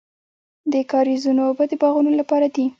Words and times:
د 0.71 0.73
کاریزونو 0.91 1.41
اوبه 1.47 1.63
د 1.69 1.73
باغونو 1.81 2.11
لپاره 2.19 2.47
دي. 2.55 2.65